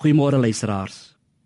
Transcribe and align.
Goeiemôre 0.00 0.38
luisteraars. 0.40 0.94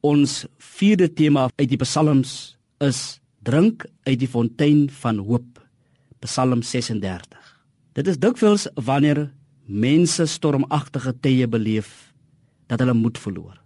Ons 0.07 0.45
vierde 0.63 1.09
tema 1.11 1.49
uit 1.59 1.73
die 1.73 1.79
Psalms 1.81 2.55
is 2.87 3.19
drink 3.43 3.83
uit 4.07 4.21
die 4.21 4.29
fontein 4.31 4.85
van 5.01 5.19
hoop. 5.27 5.59
Psalm 6.23 6.63
36. 6.63 7.35
Dit 7.99 8.13
is 8.13 8.21
dikwels 8.23 8.69
wanneer 8.79 9.25
mense 9.67 10.29
stormagtige 10.31 11.17
tye 11.27 11.51
beleef 11.51 12.15
dat 12.71 12.79
hulle 12.79 12.95
moed 12.95 13.19
verloor. 13.19 13.59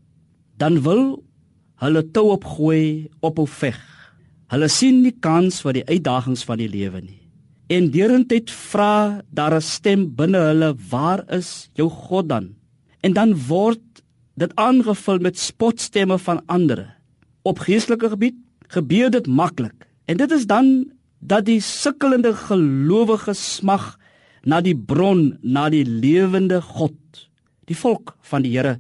Dan 0.57 0.81
wil 0.89 1.19
hulle 1.85 2.07
toe 2.09 2.31
opgooi 2.39 3.11
op 3.21 3.45
'n 3.45 3.47
veg. 3.61 3.81
Hulle 4.49 4.69
sien 4.73 5.03
nie 5.03 5.13
kans 5.21 5.61
vir 5.61 5.85
die 5.85 5.85
uitdagings 5.85 6.49
van 6.49 6.65
die 6.65 6.69
lewe 6.69 7.03
nie. 7.03 7.29
En 7.69 7.91
deurentyd 7.91 8.51
vra 8.51 9.21
daar 9.29 9.55
'n 9.55 9.61
stem 9.61 10.15
binne 10.17 10.39
hulle, 10.39 10.77
"Waar 10.89 11.29
is 11.29 11.69
jou 11.75 11.91
God 11.91 12.29
dan?" 12.29 12.55
En 13.03 13.13
dan 13.13 13.35
word 13.49 13.81
dit 14.39 14.53
aangevul 14.55 15.19
met 15.25 15.39
spotstemme 15.39 16.19
van 16.19 16.43
ander. 16.47 16.85
Op 17.43 17.65
geestelike 17.67 18.13
gebied 18.15 18.37
gebeur 18.69 19.11
dit 19.11 19.27
maklik. 19.27 19.87
En 20.07 20.17
dit 20.17 20.31
is 20.33 20.47
dan 20.47 20.91
dat 21.19 21.47
die 21.49 21.61
sukkelende 21.61 22.35
gelowige 22.35 23.35
smag 23.35 23.97
na 24.47 24.61
die 24.63 24.77
bron, 24.77 25.39
na 25.43 25.69
die 25.73 25.85
lewende 25.85 26.61
God. 26.63 26.95
Die 27.67 27.77
volk 27.77 28.15
van 28.31 28.45
die 28.47 28.55
Here 28.55 28.79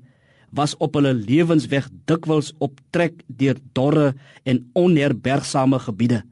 was 0.54 0.76
op 0.80 0.94
hulle 0.96 1.12
lewensweg 1.12 1.90
dikwels 2.08 2.54
op 2.64 2.78
trek 2.94 3.20
deur 3.26 3.58
dorre 3.76 4.14
en 4.48 4.62
onherbergsame 4.78 5.80
gebiede. 5.84 6.22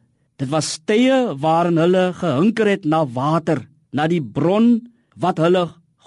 Dit 0.41 0.49
was 0.53 0.79
tye 0.89 1.35
waarin 1.41 1.81
hulle 1.81 2.13
gehinker 2.17 2.69
het 2.69 2.85
na 2.85 3.05
water, 3.05 3.67
na 3.93 4.07
die 4.09 4.23
bron 4.23 4.87
wat 5.17 5.41
hulle 5.41 5.67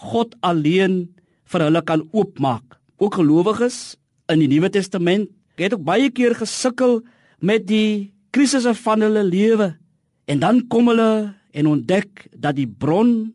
God 0.09 0.35
alleen 0.45 1.03
vir 1.49 1.65
hulle 1.67 1.81
kan 1.85 2.05
oopmaak. 2.13 2.78
Ook 2.99 3.15
gelowiges 3.15 3.95
in 4.27 4.41
die 4.43 4.49
Nuwe 4.51 4.69
Testament 4.69 5.29
het 5.59 5.73
ook 5.75 5.85
baie 5.87 6.09
keer 6.11 6.35
gesukkel 6.35 6.99
met 7.39 7.65
die 7.67 8.11
krisisse 8.35 8.73
van 8.75 9.03
hulle 9.03 9.23
lewe 9.23 9.71
en 10.29 10.41
dan 10.43 10.65
kom 10.71 10.91
hulle 10.91 11.33
en 11.55 11.69
ontdek 11.71 12.27
dat 12.35 12.57
die 12.59 12.67
bron 12.67 13.31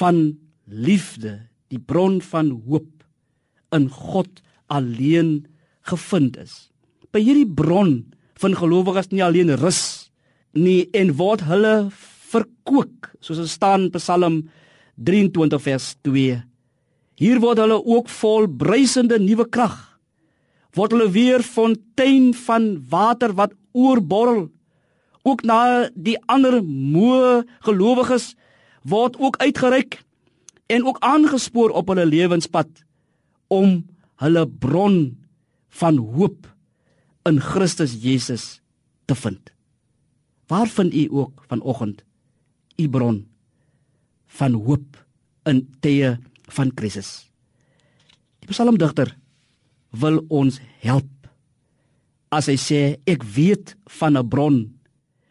van 0.00 0.32
liefde, 0.64 1.38
die 1.68 1.80
bron 1.80 2.20
van 2.24 2.50
hoop 2.66 2.88
in 3.72 3.88
God 3.92 4.40
alleen 4.72 5.44
gevind 5.88 6.38
is. 6.40 6.72
By 7.12 7.20
hierdie 7.20 7.48
bron 7.48 8.00
van 8.40 8.56
gelowiges 8.56 9.12
nie 9.12 9.22
alleen 9.24 9.52
rus 9.60 10.10
nie 10.56 10.88
en 10.96 11.12
word 11.20 11.44
hulle 11.48 11.90
verkoop 12.32 13.10
soos 13.20 13.40
dit 13.44 13.52
staan 13.52 13.88
in 13.88 13.94
Psalm 13.94 14.40
23 14.96 15.62
vers 15.62 15.92
2. 16.04 16.40
Hier 17.20 17.40
word 17.40 17.60
hulle 17.62 17.78
ook 17.84 18.08
vol 18.08 18.48
bruisende 18.48 19.18
nuwe 19.20 19.46
krag. 19.48 19.76
Word 20.76 20.94
hulle 20.94 21.10
weer 21.12 21.44
fontein 21.44 22.32
van 22.46 22.76
water 22.88 23.34
wat 23.36 23.52
oorborrel. 23.72 24.48
Ook 25.22 25.44
na 25.46 25.88
die 25.94 26.16
ander 26.26 26.62
moe 26.64 27.44
gelowiges 27.66 28.32
word 28.82 29.18
ook 29.20 29.36
uitgereik 29.42 30.00
en 30.66 30.86
ook 30.88 30.98
aangespoor 31.04 31.70
op 31.70 31.92
hulle 31.92 32.06
lewenspad 32.08 32.68
om 33.52 33.82
hulle 34.22 34.46
bron 34.48 34.96
van 35.68 35.98
hoop 36.16 36.48
in 37.28 37.38
Christus 37.40 37.94
Jesus 38.02 38.60
te 39.04 39.14
vind. 39.14 39.52
Waar 40.46 40.68
vind 40.68 40.94
u 40.94 41.06
ook 41.10 41.44
vanoggend 41.48 42.02
u 42.76 42.88
bron 42.88 43.26
van 44.26 44.52
hoop 44.52 45.04
in 45.44 45.68
tye 45.80 46.18
van 46.48 46.70
krisis? 46.74 47.28
Die 48.40 48.50
psalmdigter 48.50 49.14
wil 49.90 50.22
ons 50.28 50.60
help 50.82 51.10
as 52.32 52.48
hy 52.48 52.56
sê 52.56 52.80
ek 53.06 53.22
weet 53.22 53.76
van 54.00 54.16
'n 54.16 54.28
bron 54.28 54.72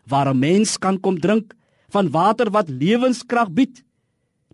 waar 0.07 0.29
'n 0.29 0.39
mens 0.39 0.77
kan 0.77 0.99
kom 0.99 1.19
drink 1.19 1.53
van 1.89 2.09
water 2.09 2.51
wat 2.51 2.69
lewenskrag 2.69 3.51
bied. 3.51 3.83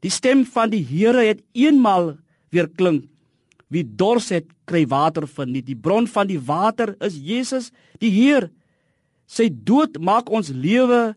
Die 0.02 0.10
stem 0.10 0.46
van 0.46 0.70
die 0.70 0.84
Here 0.84 1.22
het 1.22 1.42
eenmal 1.54 2.18
weer 2.50 2.70
klink 2.70 3.06
Wie 3.68 3.84
dors 3.84 4.30
het, 4.32 4.48
kry 4.68 4.86
water 4.88 5.28
van 5.28 5.52
nie. 5.52 5.64
Die 5.64 5.76
bron 5.76 6.08
van 6.08 6.30
die 6.30 6.40
water 6.40 6.96
is 7.04 7.18
Jesus, 7.20 7.72
die 8.00 8.12
Heer. 8.12 8.50
Sy 9.28 9.50
dood 9.52 10.00
maak 10.00 10.32
ons 10.32 10.54
lewe 10.56 11.16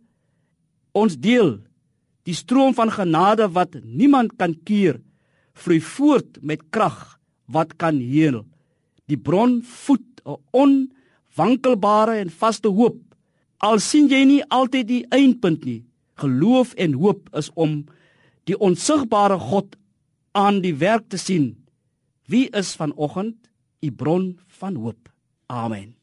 ons 0.97 1.14
deel. 1.14 1.60
Die 2.26 2.34
stroom 2.34 2.75
van 2.75 2.91
genade 2.91 3.47
wat 3.54 3.76
niemand 3.84 4.34
kan 4.38 4.56
keer, 4.66 4.98
vloei 5.60 5.81
voort 5.81 6.41
met 6.43 6.62
krag 6.71 7.19
wat 7.50 7.76
kan 7.76 7.98
heel. 8.00 8.44
Die 9.06 9.19
bron 9.19 9.62
voed 9.62 10.06
'n 10.25 10.37
onwankelbare 10.50 12.19
en 12.19 12.31
vaste 12.31 12.69
hoop. 12.69 12.98
Al 13.59 13.78
sien 13.78 14.09
jy 14.09 14.25
nie 14.25 14.44
altyd 14.49 14.88
die 14.88 15.06
eindpunt 15.10 15.65
nie, 15.65 15.84
geloof 16.16 16.75
en 16.75 16.93
hoop 16.93 17.28
is 17.37 17.50
om 17.54 17.84
die 18.44 18.59
onsigbare 18.59 19.38
God 19.38 19.76
aan 20.32 20.60
die 20.60 20.75
werk 20.75 21.09
te 21.09 21.16
sien 21.16 21.60
Wie 22.31 22.47
is 22.50 22.76
vanoggend 22.78 23.50
u 23.81 23.91
bron 23.91 24.38
van 24.47 24.75
hoop? 24.75 25.10
Amen. 25.47 26.00